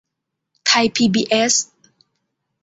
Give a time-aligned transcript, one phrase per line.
[0.65, 1.53] ไทยพีบีเอส